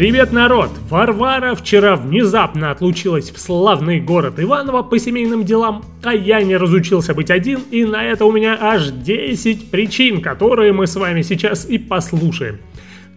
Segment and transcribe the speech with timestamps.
[0.00, 0.70] Привет, народ!
[0.88, 7.12] Варвара вчера внезапно отлучилась в славный город Иваново по семейным делам, а я не разучился
[7.12, 11.68] быть один, и на это у меня аж 10 причин, которые мы с вами сейчас
[11.68, 12.60] и послушаем.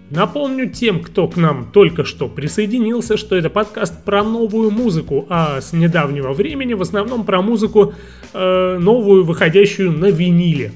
[0.10, 5.62] Напомню тем, кто к нам только что присоединился, что это подкаст про новую музыку, а
[5.62, 7.94] с недавнего времени в основном про музыку
[8.34, 10.74] э, новую, выходящую на виниле.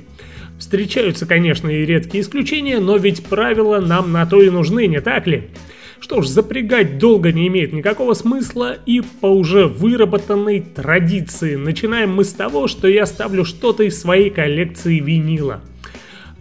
[0.58, 5.28] Встречаются, конечно, и редкие исключения, но ведь правила нам на то и нужны, не так
[5.28, 5.50] ли?
[6.00, 12.24] Что ж, запрягать долго не имеет никакого смысла, и по уже выработанной традиции начинаем мы
[12.24, 15.62] с того, что я ставлю что-то из своей коллекции винила.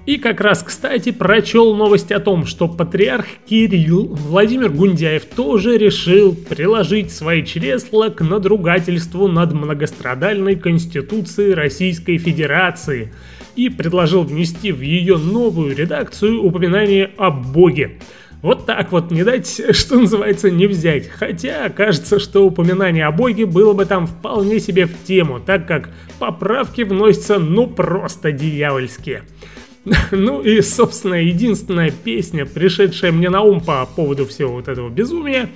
[0.06, 6.32] И как раз, кстати, прочел новость о том, что патриарх Кирилл Владимир Гундяев тоже решил
[6.32, 13.12] приложить свои чресла к надругательству над многострадальной Конституцией Российской Федерации
[13.56, 17.98] и предложил внести в ее новую редакцию упоминание о Боге.
[18.42, 21.08] Вот так вот, не дать, что называется, не взять.
[21.08, 25.90] Хотя кажется, что упоминание о боге было бы там вполне себе в тему, так как
[26.18, 29.22] поправки вносятся ну просто дьявольские.
[30.10, 35.50] Ну и, собственно, единственная песня, пришедшая мне на ум по поводу всего вот этого безумия,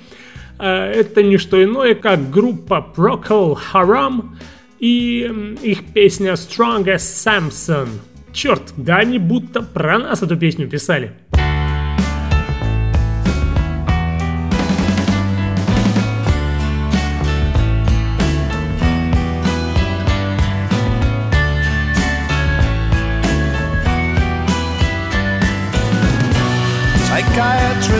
[0.57, 4.29] э, это не что иное, как группа Procol Haram
[4.79, 7.89] и их песня Strong as Samson.
[8.31, 11.11] Черт, да они будто про нас эту песню писали.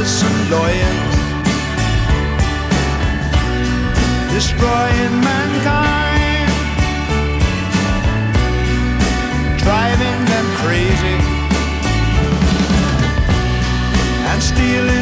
[0.01, 1.15] Psychiatrists and lawyers
[4.33, 6.51] destroying mankind,
[9.59, 11.17] driving them crazy.
[14.31, 15.00] And stealing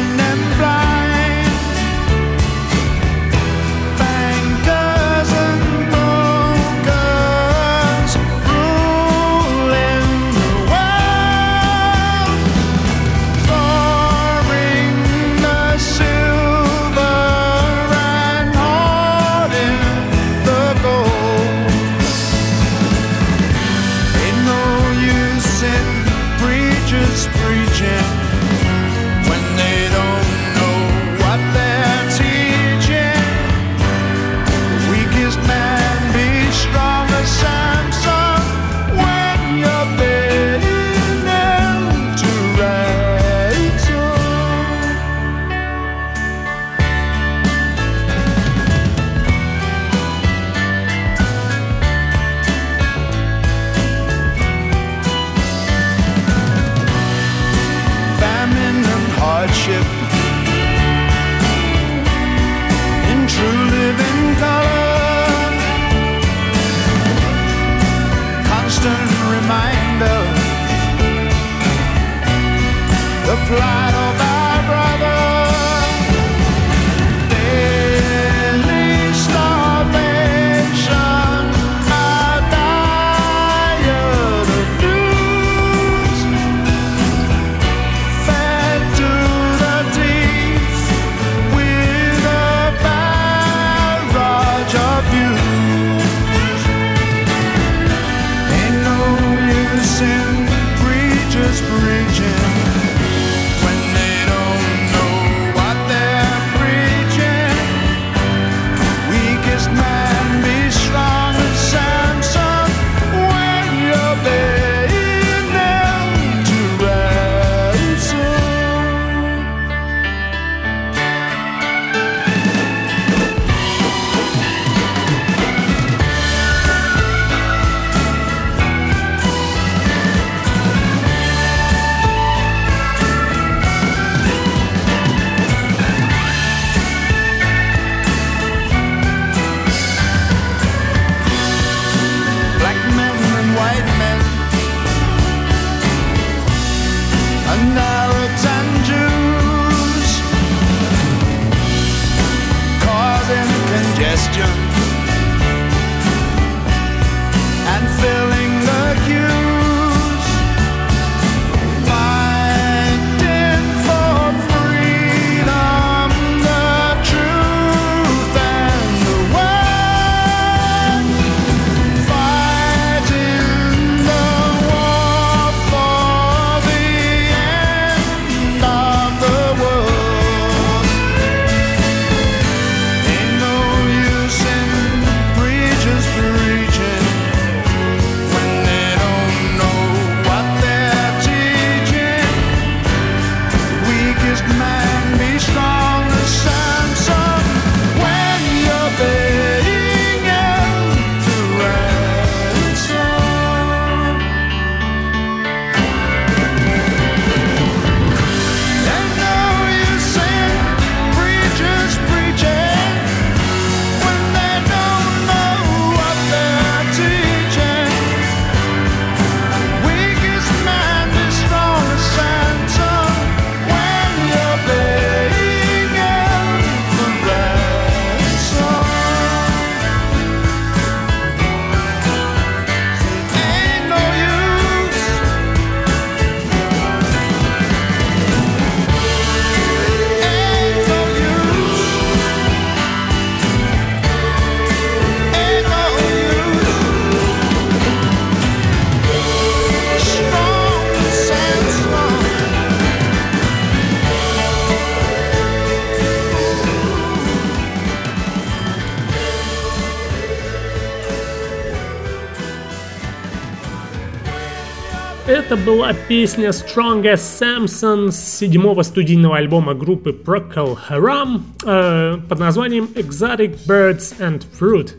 [265.64, 272.88] была песня Strong as Samson с седьмого студийного альбома группы Procol Harum э, под названием
[272.94, 274.92] Exotic Birds and Fruit.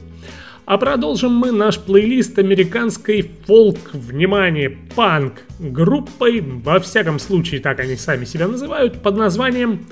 [0.65, 7.95] А продолжим мы наш плейлист американской фолк, внимание, панк группой, во всяком случае так они
[7.95, 9.87] сами себя называют, под названием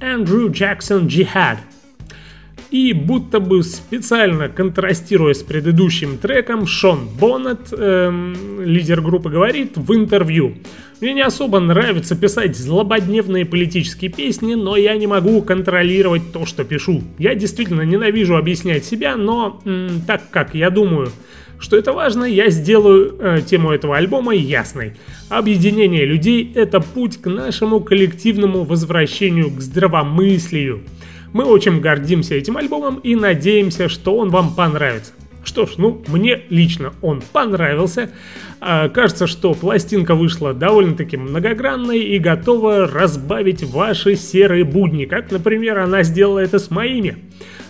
[0.00, 1.58] Andrew Jackson Jihad–
[2.70, 9.94] и будто бы специально контрастируя с предыдущим треком, Шон Боннет, эм, лидер группы, говорит в
[9.94, 10.54] интервью.
[11.00, 16.62] Мне не особо нравится писать злободневные политические песни, но я не могу контролировать то, что
[16.64, 17.02] пишу.
[17.18, 21.10] Я действительно ненавижу объяснять себя, но м, так как я думаю,
[21.58, 24.94] что это важно, я сделаю э, тему этого альбома ясной.
[25.28, 30.82] Объединение людей– это путь к нашему коллективному возвращению к здравомыслию.
[31.32, 35.12] Мы очень гордимся этим альбомом и надеемся, что он вам понравится.
[35.42, 38.10] Что ж, ну, мне лично он понравился.
[38.60, 45.78] А, кажется, что пластинка вышла довольно-таки многогранной и готова разбавить ваши серые будни, как, например,
[45.78, 47.16] она сделала это с моими.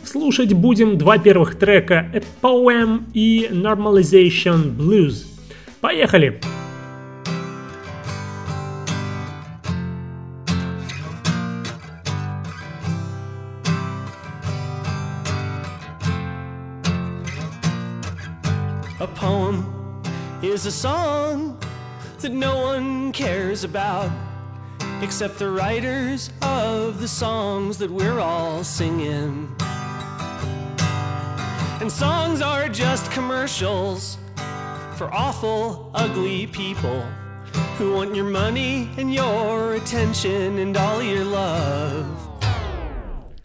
[0.04, 5.26] Слушать будем два первых трека A Poem и Normalization Blues.
[5.80, 6.30] Поехали!
[6.30, 6.69] Поехали!
[20.60, 21.58] Is a song
[22.18, 24.10] that no one cares about
[25.00, 29.48] except the writers of the songs that we're all singing.
[31.80, 34.18] And songs are just commercials
[34.96, 37.00] for awful, ugly people
[37.78, 42.06] who want your money and your attention and all your love.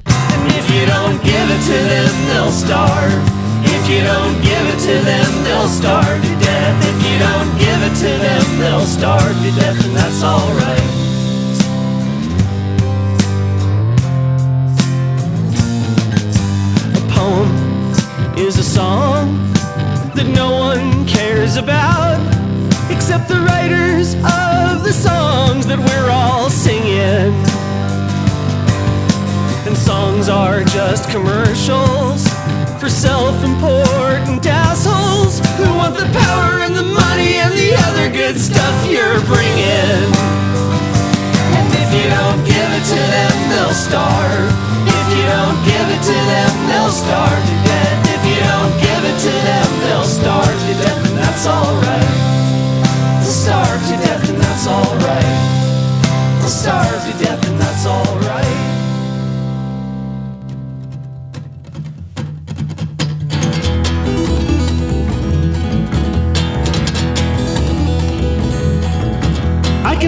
[0.08, 3.24] And if you don't give it to them, they'll starve.
[3.64, 6.78] If you don't give it to them, they'll starve death.
[6.92, 10.90] If you don't give it to them, they'll starve to death, and that's alright.
[17.00, 17.50] A poem
[18.38, 19.26] is a song
[20.16, 22.20] that no one cares about
[22.90, 27.34] except the writers of the songs that we're all singing.
[29.68, 32.28] And songs are just commercials
[32.80, 34.46] for want the
[36.24, 40.10] power and the money and the other good stuff you're bringing.
[41.58, 44.52] And if you don't give it to them, they'll starve.
[44.88, 47.55] If you don't give it to them, they'll starve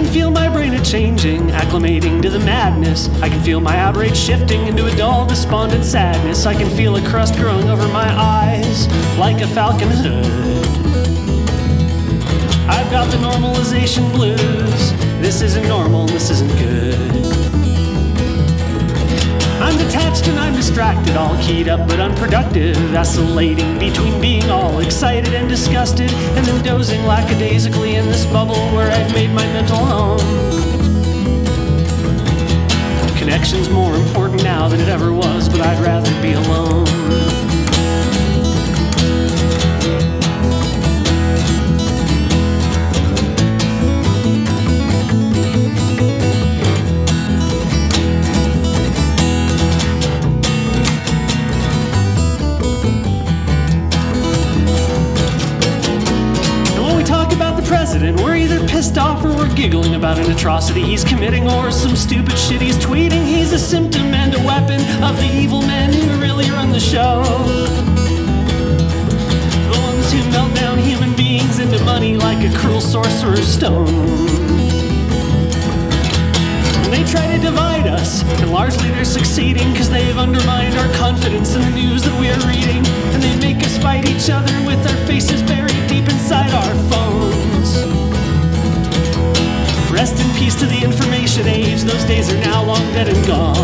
[0.08, 3.10] can feel my brain a changing, acclimating to the madness.
[3.20, 6.46] I can feel my outrage shifting into a dull, despondent sadness.
[6.46, 8.88] I can feel a crust growing over my eyes,
[9.18, 10.24] like a falcon hood.
[12.70, 14.92] I've got the normalization blues.
[15.20, 17.37] This isn't normal, this isn't good.
[19.98, 25.48] I'm and I'm distracted, all keyed up but unproductive, vacillating between being all excited and
[25.48, 30.18] disgusted, and then dozing lackadaisically in this bubble where I've made my mental home.
[33.18, 37.47] Connection's more important now than it ever was, but I'd rather be alone.
[60.38, 63.26] Atrocity he's committing or some stupid shit he's tweeting.
[63.26, 67.24] He's a symptom and a weapon of the evil men who really run the show.
[69.66, 73.86] The ones who melt down human beings into money like a cruel sorcerer's stone
[76.88, 81.60] they try to divide us, and largely they're succeeding because they've undermined our confidence in
[81.62, 85.06] the news that we are reading, and they make us fight each other with our
[85.06, 87.47] faces buried deep inside our phones.
[89.90, 93.56] Rest in peace to the information age, those days are now long dead and gone.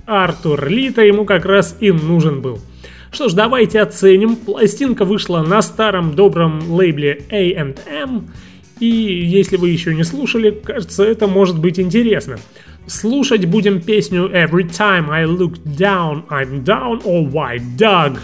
[0.06, 2.58] Артур Ли-то ему как раз и нужен был–
[3.12, 4.36] что ж, давайте оценим.
[4.36, 8.28] Пластинка вышла на старом добром лейбле A&M.
[8.80, 12.38] И если вы еще не слушали, кажется, это может быть интересно.
[12.86, 18.18] Слушать будем песню Every Time I Look Down, I'm Down or White Dog.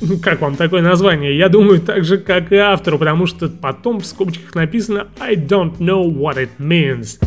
[0.22, 1.36] Как вам такое название?
[1.36, 5.78] Я думаю, так же, как и автору, потому что потом в скобочках написано I don't
[5.78, 7.18] know what it means.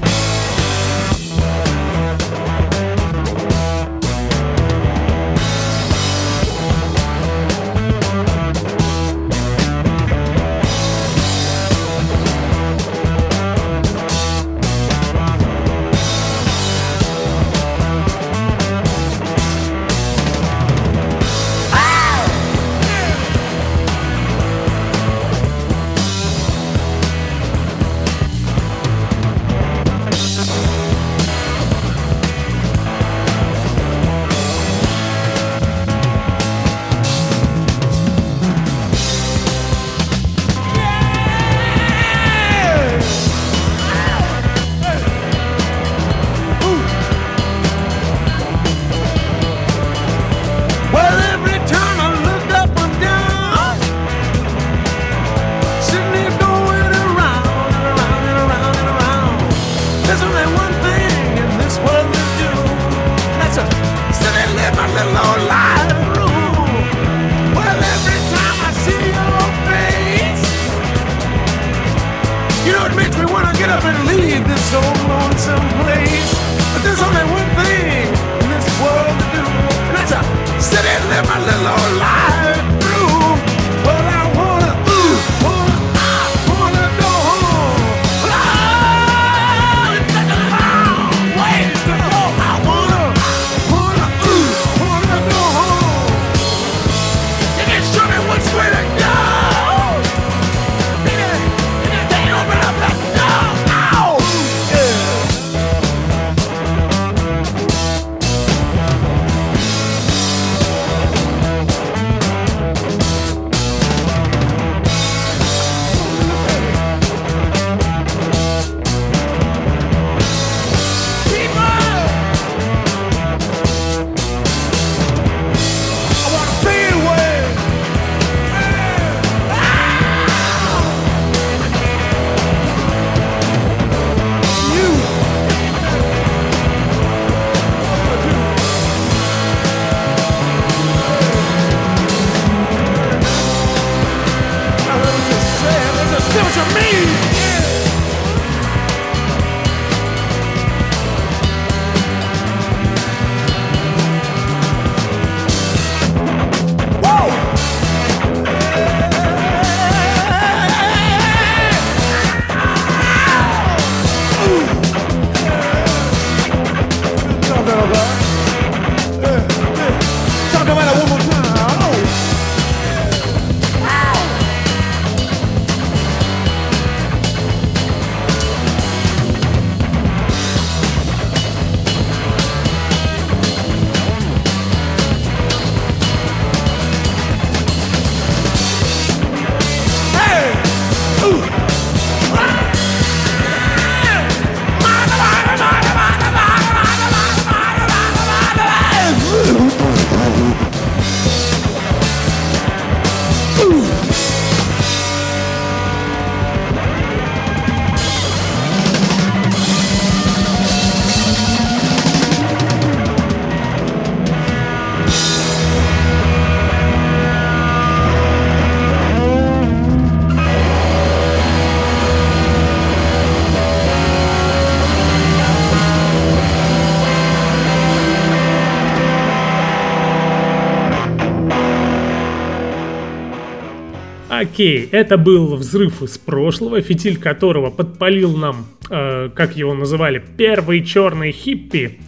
[234.39, 240.81] Окей, это был взрыв из прошлого, фитиль которого подпалил нам, э, как его называли, первый
[240.85, 241.99] черный хиппи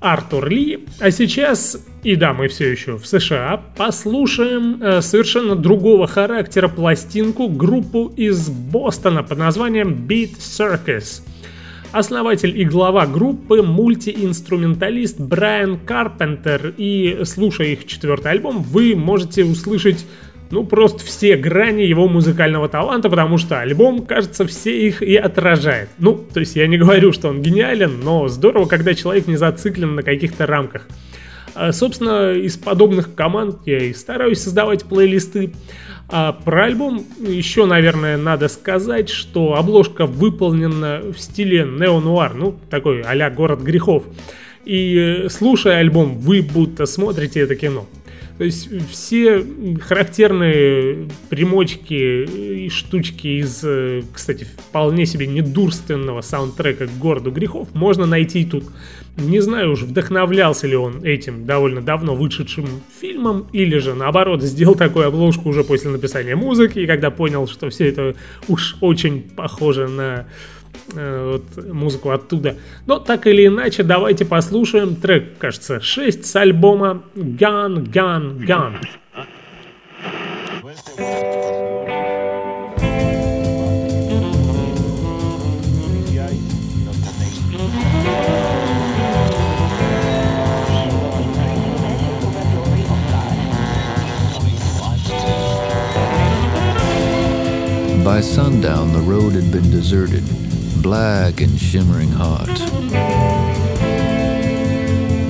[0.00, 0.86] Артур Ли.
[0.98, 7.48] А сейчас, и да, мы все еще в США, послушаем э, совершенно другого характера пластинку
[7.48, 11.20] группу из Бостона под названием Beat Circus.
[11.92, 16.72] Основатель и глава группы мультиинструменталист Брайан Карпентер.
[16.78, 20.06] И слушая их четвертый альбом, вы можете услышать
[20.54, 25.88] ну, просто все грани его музыкального таланта, потому что альбом, кажется, все их и отражает.
[25.98, 29.96] Ну, то есть я не говорю, что он гениален, но здорово, когда человек не зациклен
[29.96, 30.86] на каких-то рамках.
[31.56, 35.52] А, собственно, из подобных команд я и стараюсь создавать плейлисты.
[36.08, 43.02] А про альбом еще, наверное, надо сказать, что обложка выполнена в стиле нео-нуар, ну, такой
[43.02, 44.04] а «Город грехов».
[44.64, 47.86] И э, слушая альбом, вы будто смотрите это кино.
[48.38, 49.44] То есть все
[49.80, 58.06] характерные примочки и штучки из, э, кстати, вполне себе недурственного саундтрека к городу грехов можно
[58.06, 58.64] найти тут.
[59.16, 62.66] Не знаю уж, вдохновлялся ли он этим довольно давно вышедшим
[63.00, 67.70] фильмом, или же наоборот сделал такую обложку уже после написания музыки, и когда понял, что
[67.70, 68.16] все это
[68.48, 70.26] уж очень похоже на
[70.94, 72.56] вот, музыку оттуда.
[72.86, 78.76] Но так или иначе, давайте послушаем трек, кажется, 6 с альбома Gun, Gun, Gun.
[98.04, 100.22] By sundown, the road had been deserted.
[100.84, 102.46] Black and shimmering hot.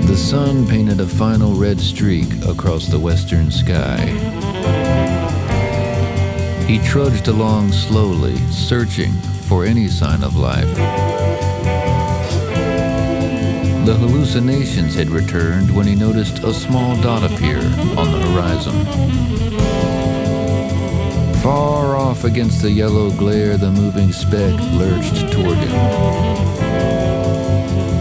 [0.08, 4.00] The sun painted a final red streak across the western sky.
[6.66, 9.12] He trudged along slowly, searching
[9.46, 10.74] for any sign of life.
[13.86, 17.58] The hallucinations had returned when he noticed a small dot appear
[17.96, 19.83] on the horizon.
[21.44, 25.74] Far off against the yellow glare, the moving speck lurched toward him.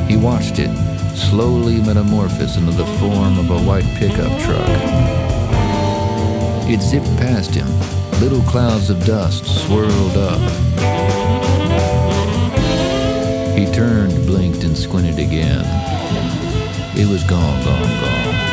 [0.08, 0.74] He watched it
[1.14, 4.70] slowly metamorphose into the form of a white pickup truck.
[6.70, 7.68] It zipped past him.
[8.22, 10.40] Little clouds of dust swirled up.
[13.58, 15.66] He turned, blinked, and squinted again.
[16.96, 18.53] It was gone, gone, gone.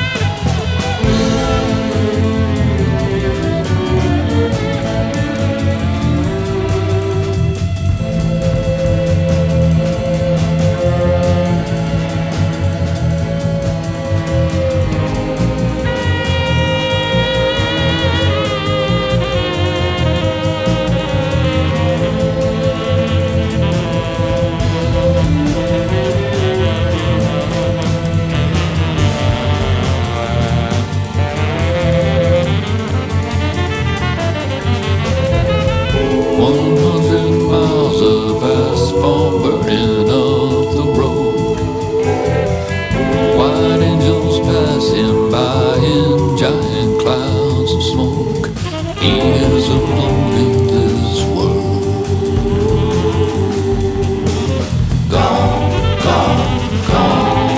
[47.70, 48.46] clouds of smoke,
[49.02, 49.52] alone
[50.38, 51.82] in this world.
[55.10, 55.70] Gone,
[56.02, 56.40] gone,
[56.88, 57.48] gone.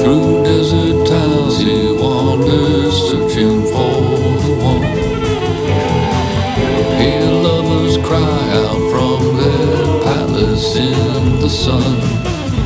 [0.00, 3.96] Through desert towns he wanders, searching for
[4.42, 4.84] the one.
[7.44, 12.13] Lovers cry out from their palace in the sun.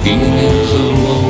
[0.05, 1.28] He is the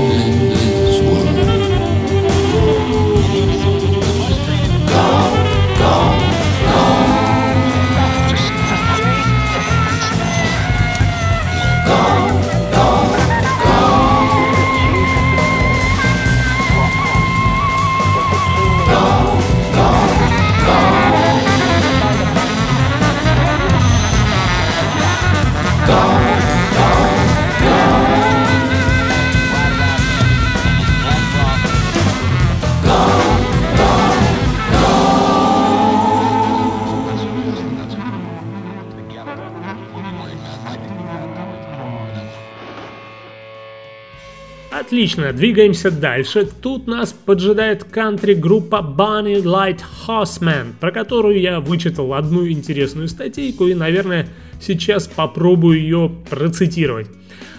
[45.08, 46.46] Отлично, двигаемся дальше.
[46.60, 53.74] Тут нас поджидает кантри-группа Bunny Light Horseman, про которую я вычитал одну интересную статейку и,
[53.74, 54.28] наверное,
[54.60, 57.06] сейчас попробую ее процитировать.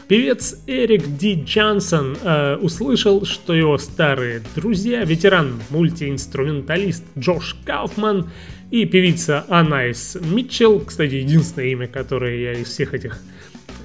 [0.07, 8.29] Певец Эрик Ди Джонсон э, услышал, что его старые друзья, ветеран мультиинструменталист Джош Кауфман
[8.69, 13.19] и певица Анайс Митчелл, кстати, единственное имя, которое я из всех этих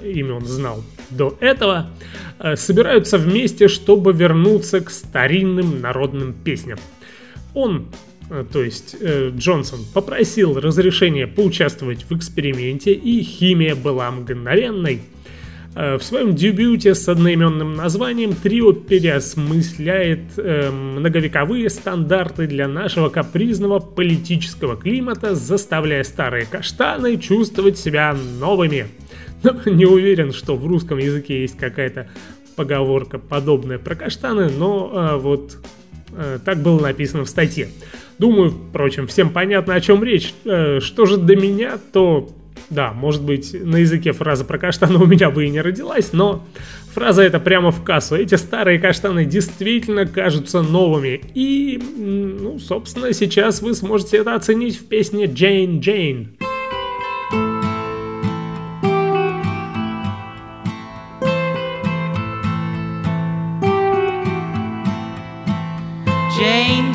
[0.04, 1.90] имен знал до этого,
[2.56, 6.78] собираются вместе, чтобы вернуться к старинным народным песням.
[7.54, 7.86] Он
[8.30, 15.02] э, то есть э, Джонсон, попросил разрешения поучаствовать в эксперименте, и химия была мгновенной.
[15.76, 23.80] Э, в своем дебюте с одноименным названием трио переосмысляет э, многовековые стандарты для нашего капризного
[23.80, 28.86] политического климата, заставляя старые каштаны чувствовать себя новыми.
[29.66, 32.08] Не уверен, что в русском языке есть какая-то
[32.56, 35.58] поговорка подобная про каштаны, но э, вот
[36.12, 37.68] э, так было написано в статье.
[38.18, 40.34] Думаю, впрочем, всем понятно, о чем речь.
[40.44, 42.30] Э, что же до меня, то
[42.70, 46.44] да, может быть, на языке фраза про каштаны у меня бы и не родилась, но
[46.92, 48.16] фраза эта прямо в кассу.
[48.16, 51.20] Эти старые каштаны действительно кажутся новыми.
[51.34, 56.36] И, ну, собственно, сейчас вы сможете это оценить в песне «Джейн Джейн».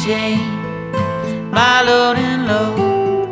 [0.09, 3.29] Jane, my Lord and Lord,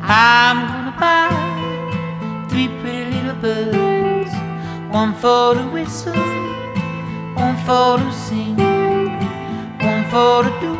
[0.00, 4.32] I'm gonna buy three pretty little birds,
[4.90, 6.14] one for to whistle,
[7.34, 8.56] one for to sing,
[9.88, 10.72] one for to do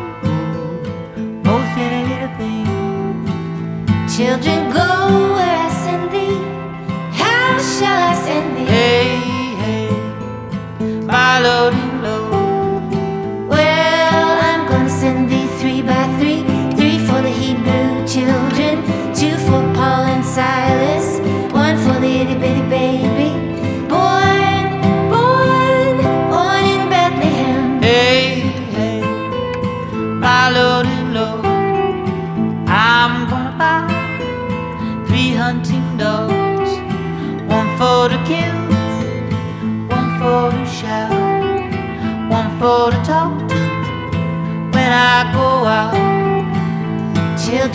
[1.45, 2.67] most any little thing.
[4.17, 4.89] Children, go
[5.37, 6.41] where I send thee.
[7.13, 8.71] How shall I send thee?
[8.73, 9.19] Hey,
[9.61, 9.91] hey,
[11.05, 11.86] my Lord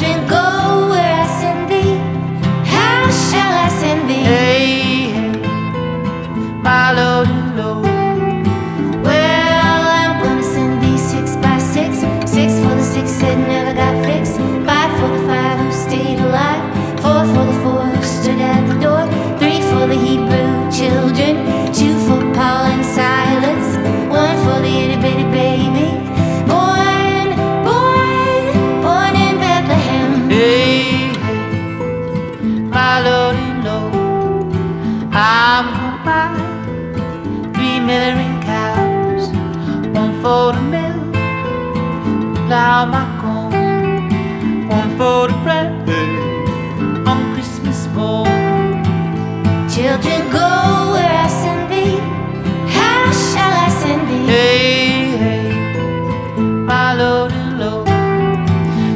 [0.02, 0.61] drink.
[54.42, 55.50] Hey, hey,
[56.66, 57.86] my Lord and Lord.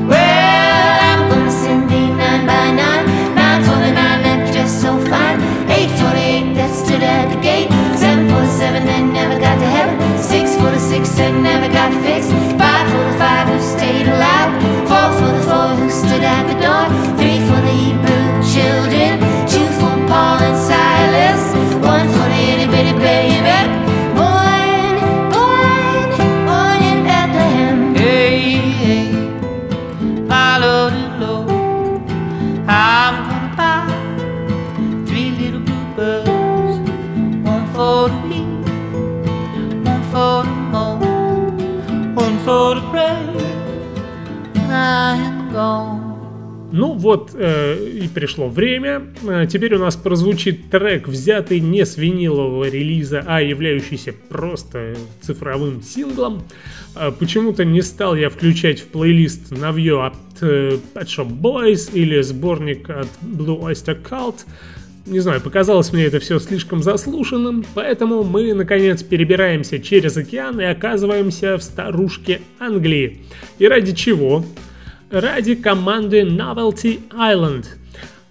[0.10, 3.06] Well, I'm gonna send thee nine by nine.
[3.38, 5.38] Nine for the nine that dressed so fine.
[5.70, 7.70] Eight for the eight that stood at the gate.
[7.94, 9.96] Seven for the seven that never got to heaven.
[10.18, 12.32] Six for the six that never got fixed.
[12.58, 14.50] Five for the five who stayed alive.
[14.90, 16.90] Four for the four who stood at the door.
[17.22, 19.35] Three for the Hebrew children.
[47.16, 49.04] Вот э, и пришло время.
[49.24, 55.82] Э, Теперь у нас прозвучит трек, взятый не с винилового релиза, а являющийся просто цифровым
[55.82, 56.44] синглом.
[56.96, 62.22] Э, Почему-то не стал я включать в плейлист новье от э, Pet Shop Boys или
[62.22, 64.46] сборник от Blue Oyster Cult.
[65.06, 70.64] Не знаю, показалось мне это все слишком заслушанным, поэтому мы, наконец, перебираемся через океан и
[70.64, 73.20] оказываемся в старушке Англии.
[73.60, 74.44] И ради чего?
[75.16, 77.66] Ради команды Novelty Island.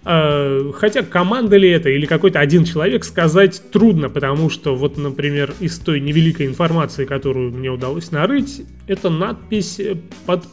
[0.05, 5.53] Э, Хотя команда ли это или какой-то один человек сказать трудно, потому что вот, например,
[5.59, 9.81] из той невеликой информации, которую мне удалось нарыть, это надпись
[10.25, 10.43] под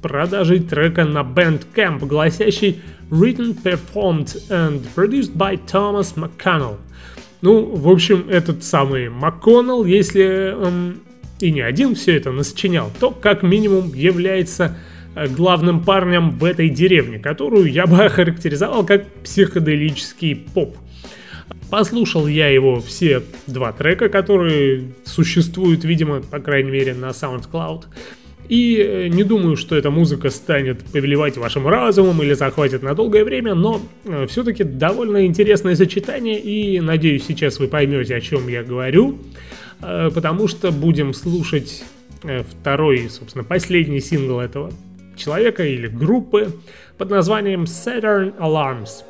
[0.00, 6.76] продажей трека на Bandcamp, гласящий Written, Performed and Produced by Thomas McConnell.
[7.40, 11.00] Ну, в общем, этот самый МакКоннелл, если он
[11.40, 14.76] и не один все это насочинял, то как минимум является
[15.14, 20.76] главным парнем в этой деревне, которую я бы охарактеризовал как психоделический поп.
[21.70, 27.84] Послушал я его все два трека, которые существуют, видимо, по крайней мере, на SoundCloud.
[28.48, 33.24] И э, не думаю, что эта музыка станет повелевать вашим разумом или захватит на долгое
[33.24, 38.62] время, но э, все-таки довольно интересное сочетание, и надеюсь, сейчас вы поймете, о чем я
[38.62, 39.18] говорю,
[39.80, 41.84] э, потому что будем слушать
[42.60, 44.70] второй, собственно, последний сингл этого
[45.22, 46.52] человека или группы
[46.98, 49.04] под названием Saturn Alarms.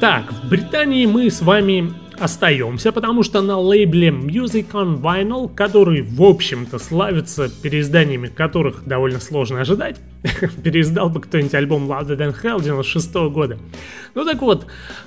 [0.00, 6.02] Так, в Британии мы с вами остаемся, потому что на лейбле Music on Vinyl, который,
[6.02, 9.96] в общем-то, славится переизданиями, которых довольно сложно ожидать,
[10.62, 13.58] переиздал бы кто-нибудь альбом Louder Than Hell 96 года.
[14.14, 14.66] Ну так вот,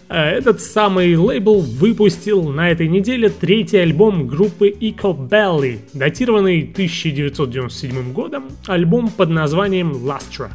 [0.09, 8.11] э, этот самый лейбл выпустил на этой неделе третий альбом группы Eco Belly, датированный 1997
[8.11, 10.49] годом, альбом под названием Lustra.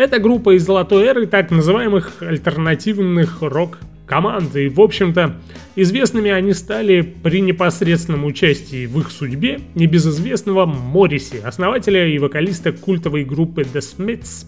[0.00, 5.36] Это группа из золотой эры так называемых альтернативных рок-команд, и, в общем-то,
[5.76, 13.24] известными они стали при непосредственном участии в их судьбе небезызвестного Морриси, основателя и вокалиста культовой
[13.24, 14.46] группы The Smiths,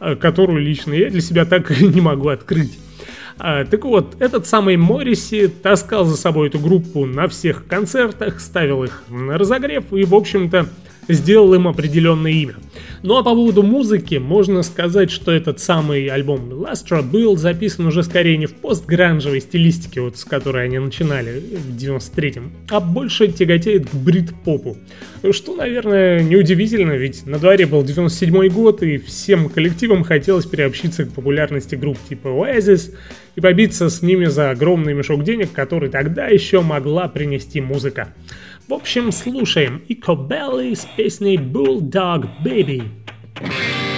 [0.00, 2.78] э, которую лично я для себя так и не могу открыть.
[3.38, 8.84] А, так вот, этот самый Морриси таскал за собой эту группу на всех концертах, ставил
[8.84, 10.68] их на разогрев и, в общем-то,
[11.08, 12.54] сделал им определенное имя.
[13.02, 18.02] Ну а по поводу музыки, можно сказать, что этот самый альбом Lastra был записан уже
[18.02, 23.90] скорее не в постгранжевой стилистике, вот с которой они начинали в 93-м, а больше тяготеет
[23.90, 24.78] к брит-попу.
[25.32, 31.12] Что, наверное, неудивительно, ведь на дворе был 97 год, и всем коллективам хотелось приобщиться к
[31.12, 32.94] популярности групп типа Oasis
[33.36, 38.14] и побиться с ними за огромный мешок денег, который тогда еще могла принести музыка.
[38.66, 42.84] В общем, слушаем Икобелли с песней Bulldog Baby.
[43.36, 43.93] Up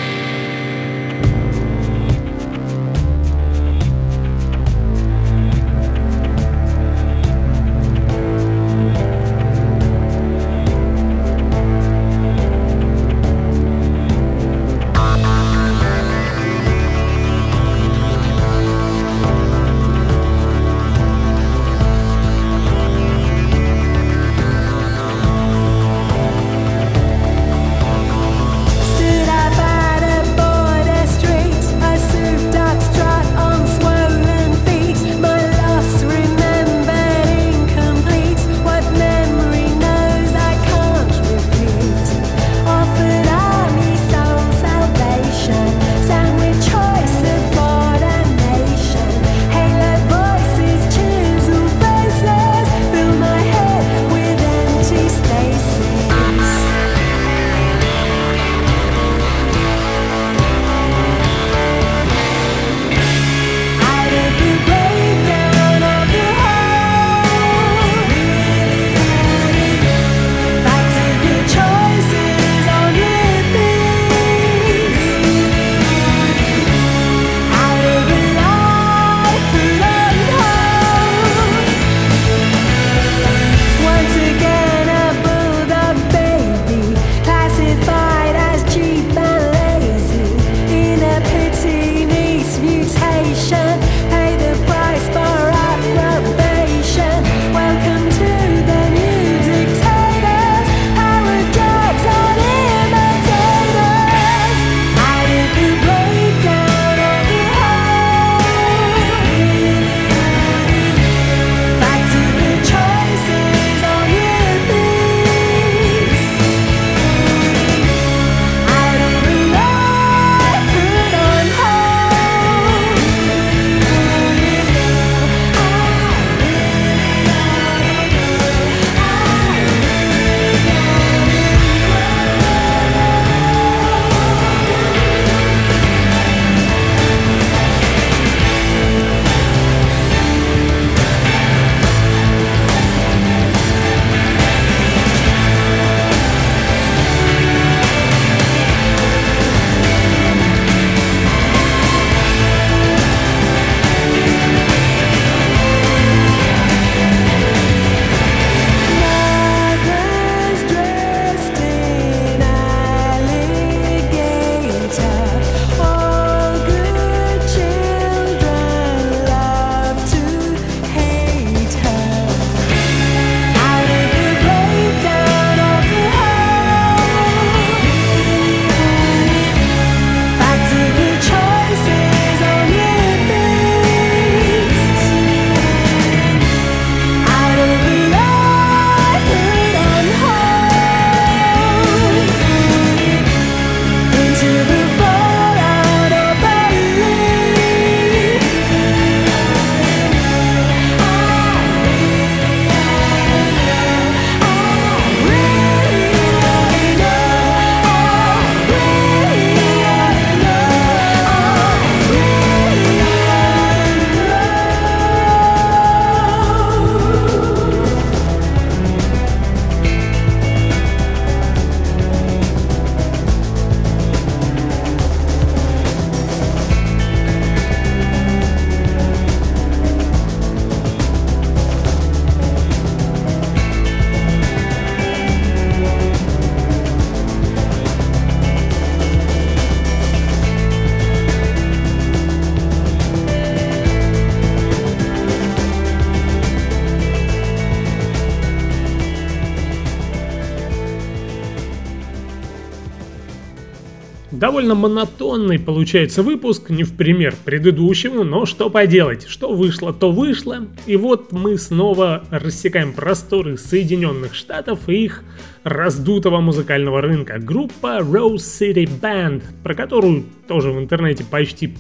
[254.47, 260.69] Довольно монотонный получается выпуск, не в пример предыдущему, но что поделать, что вышло, то вышло.
[260.87, 265.25] И вот мы снова рассекаем просторы Соединенных Штатов и их
[265.65, 267.41] раздутого музыкального рынка.
[267.41, 271.75] Группа Rose City Band, про которую тоже в интернете почти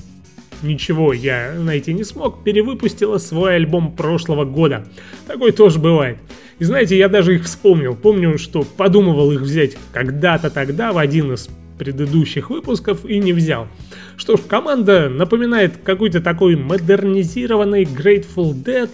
[0.60, 4.88] ничего я найти не смог, перевыпустила свой альбом прошлого года.
[5.28, 6.18] Такой тоже бывает.
[6.58, 7.94] И знаете, я даже их вспомнил.
[7.94, 11.48] Помню, что подумывал их взять когда-то тогда в один из
[11.78, 13.68] предыдущих выпусков и не взял.
[14.16, 18.90] Что ж, команда напоминает какой-то такой модернизированный Grateful Dead.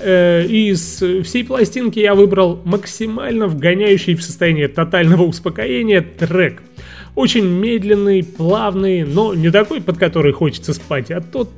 [0.00, 6.62] Э, из всей пластинки я выбрал максимально вгоняющий в состояние тотального успокоения трек.
[7.14, 11.50] Очень медленный, плавный, но не такой, под который хочется спать, а тот,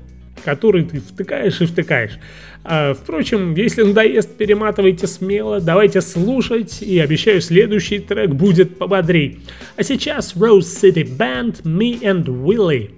[0.45, 2.18] который ты втыкаешь и втыкаешь.
[2.62, 9.40] А, впрочем, если надоест, перематывайте смело, давайте слушать, и обещаю, следующий трек будет пободрей.
[9.76, 12.90] А сейчас Rose City Band, Me and Willie.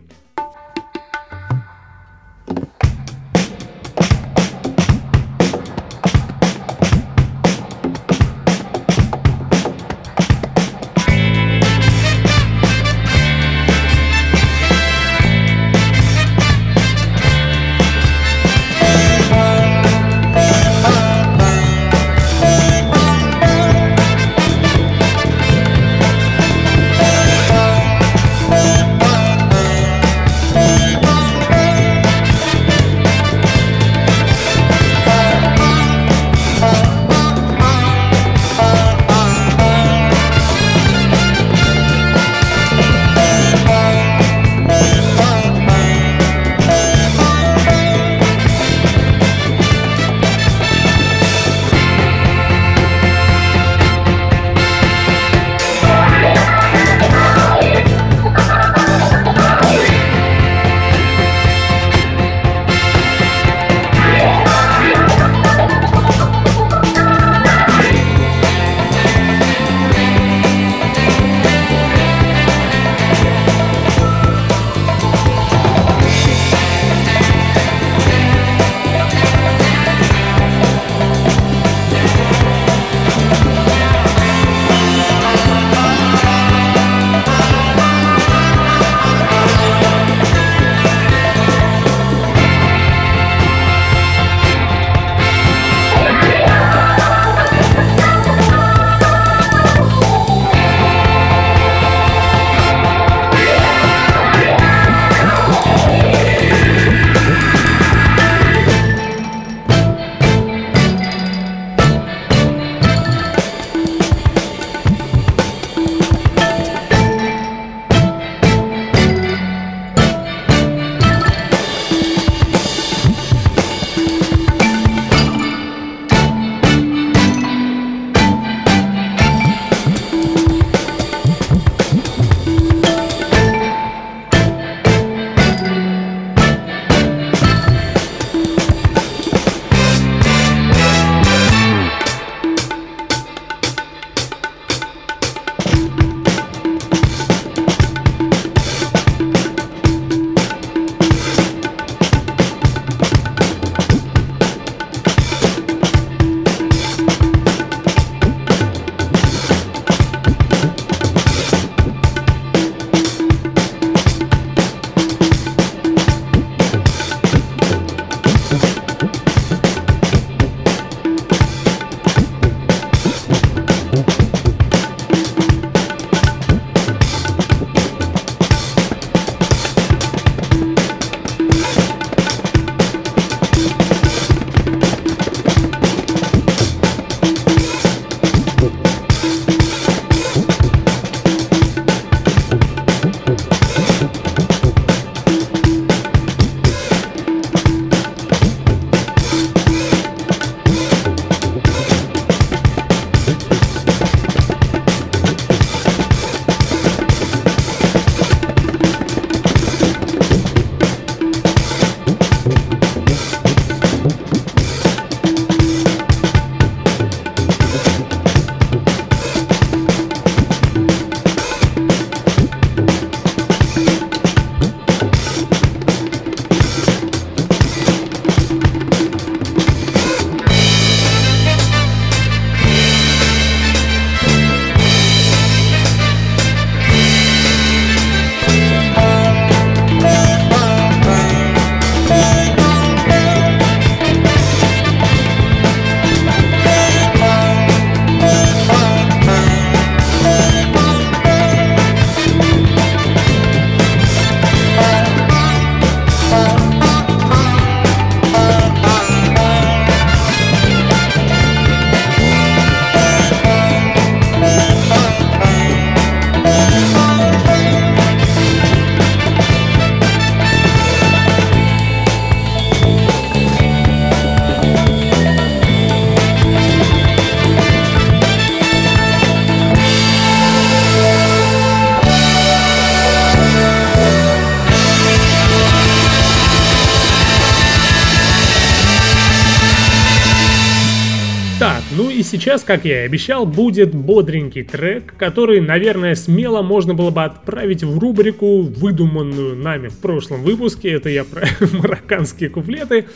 [292.46, 297.82] Сейчас, как я и обещал, будет бодренький трек, который, наверное, смело можно было бы отправить
[297.82, 300.92] в рубрику, выдуманную нами в прошлом выпуске.
[300.92, 303.06] Это я про марокканские куплеты.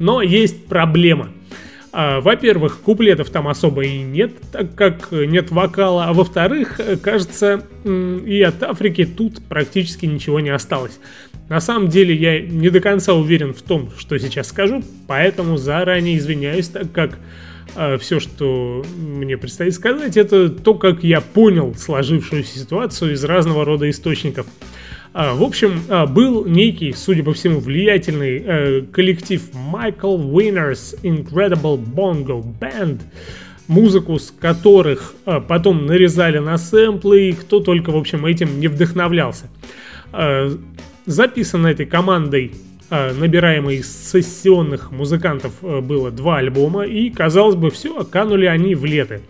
[0.00, 1.28] Но есть проблема.
[1.92, 6.06] А, во-первых, куплетов там особо и нет, так как нет вокала.
[6.06, 10.98] А во-вторых, кажется, и от Африки тут практически ничего не осталось.
[11.48, 16.18] На самом деле я не до конца уверен в том, что сейчас скажу, поэтому заранее
[16.18, 17.20] извиняюсь, так как
[18.00, 23.88] все, что мне предстоит сказать, это то, как я понял сложившуюся ситуацию из разного рода
[23.88, 24.46] источников.
[25.12, 31.82] А, в общем, а, был некий, судя по всему, влиятельный э, коллектив Michael Winner's Incredible
[31.82, 33.00] Bongo Band,
[33.66, 35.14] музыку с которых
[35.48, 39.48] потом нарезали на сэмплы, и кто только, в общем, этим не вдохновлялся.
[41.06, 42.52] Записано этой командой,
[42.90, 48.74] э, набираемой из сессионных музыкантов, э, было два альбома, и, казалось бы, все, канули они
[48.74, 49.20] в лето.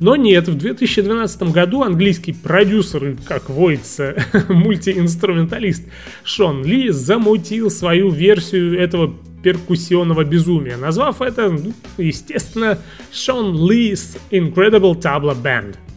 [0.00, 4.16] Но нет, в 2012 году английский продюсер, как водится,
[4.48, 5.84] мультиинструменталист
[6.22, 9.12] Шон Ли замутил свою версию этого
[9.42, 12.78] перкуссионного безумия, назвав это, ну, естественно,
[13.12, 15.76] Шон Ли's Incredible Tabla Band–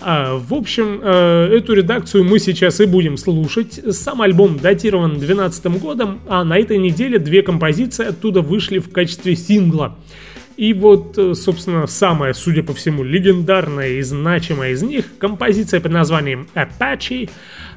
[0.00, 3.80] а, в общем, э, эту редакцию мы сейчас и будем слушать.
[3.94, 9.34] Сам альбом датирован 2012 годом, а на этой неделе две композиции оттуда вышли в качестве
[9.34, 9.96] сингла.
[10.56, 15.92] И вот, э, собственно, самая, судя по всему, легендарная и значимая из них, композиция под
[15.92, 17.30] названием Apache,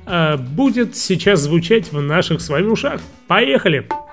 [0.05, 3.01] э, будет сейчас звучать в наших с вами ушах.
[3.27, 3.81] Поехали!
[3.81, 4.10] Поехали!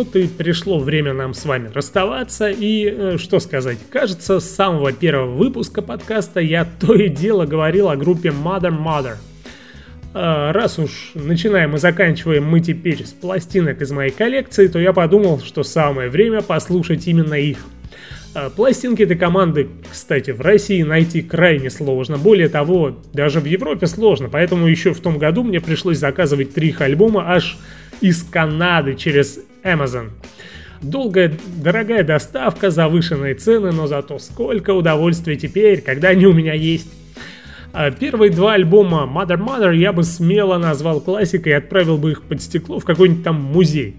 [0.00, 2.48] Вот и пришло время нам с вами расставаться.
[2.48, 7.90] И э, что сказать, кажется, с самого первого выпуска подкаста я то и дело говорил
[7.90, 9.16] о группе Mother Mother.
[10.14, 14.94] А, раз уж начинаем и заканчиваем мы теперь с пластинок из моей коллекции, то я
[14.94, 17.58] подумал, что самое время послушать именно их.
[18.34, 22.16] А, пластинки этой команды, кстати, в России найти крайне сложно.
[22.16, 24.30] Более того, даже в Европе сложно.
[24.30, 27.58] Поэтому еще в том году мне пришлось заказывать три их альбома аж
[28.00, 30.10] из Канады через Amazon.
[30.82, 31.32] Долгая,
[31.62, 36.90] дорогая доставка, завышенные цены, но зато сколько удовольствия теперь, когда они у меня есть.
[37.72, 42.22] А первые два альбома Mother Mother я бы смело назвал классикой и отправил бы их
[42.22, 43.96] под стекло в какой-нибудь там музей.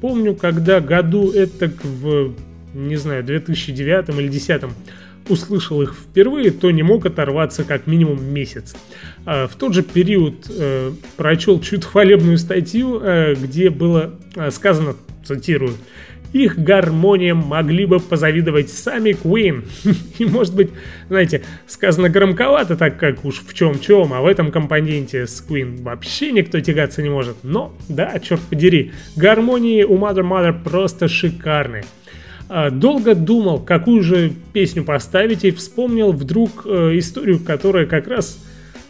[0.00, 2.34] Помню, когда году это в,
[2.74, 4.62] не знаю, 2009 или 2010
[5.30, 8.74] услышал их впервые, то не мог оторваться как минимум месяц.
[9.24, 14.96] А, в тот же период э, прочел чуть хвалебную статью, э, где было э, сказано,
[15.24, 15.74] цитирую,
[16.32, 19.64] их гармониям могли бы позавидовать сами Queen.
[20.18, 20.70] И, может быть,
[21.08, 26.32] знаете, сказано громковато, так как уж в чем-чем, а в этом компоненте с Queen вообще
[26.32, 27.36] никто тягаться не может.
[27.42, 31.84] Но, да, черт подери, гармонии у Mother Mother просто шикарные.
[32.52, 38.44] А, долго думал, какую же песню поставить, и вспомнил вдруг э, историю, которая как раз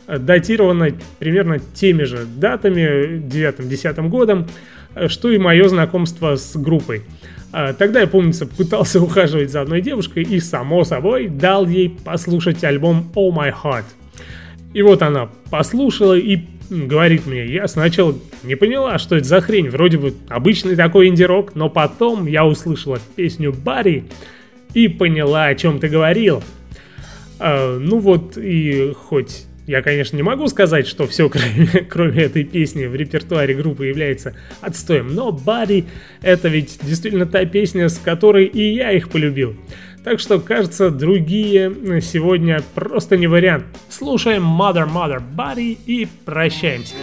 [0.07, 4.47] э, датирована примерно теми же датами, 9-10 годом,
[4.95, 7.03] э, что и мое знакомство с группой.
[7.53, 12.65] А, тогда я, помнится, пытался ухаживать за одной девушкой и, само собой, дал ей послушать
[12.65, 13.85] альбом Oh My Heart.
[14.73, 16.39] И вот она послушала и
[16.71, 18.15] говорит мне, я сначала
[18.45, 22.99] не поняла, что это за хрень, вроде бы обычный такой инди-рок, но потом я услышала
[23.17, 24.05] песню Барри
[24.73, 26.43] и поняла, о чем ты говорил.
[27.39, 32.45] А, ну вот, и хоть я, конечно, не могу сказать, что все, кроме, кроме этой
[32.45, 35.85] песни в репертуаре группы является отстоем, но Барри
[36.23, 39.57] это ведь действительно та песня, с которой и я их полюбил.
[40.03, 43.65] Так что, кажется, другие сегодня просто не вариант.
[43.91, 46.95] Слушаем Mother Mother Body и прощаемся.